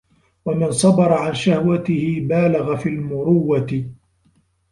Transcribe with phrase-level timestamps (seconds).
[0.45, 3.89] وَمَنْ صَبَرَ عَنْ شَهْوَتِهِ بَالَغَ فِي الْمُرُوَّةِ